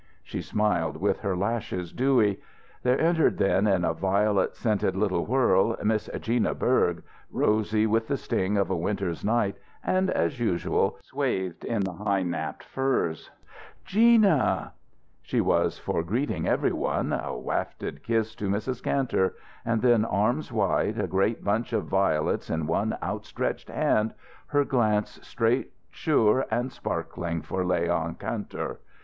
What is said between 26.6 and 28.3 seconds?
sparkling for Leon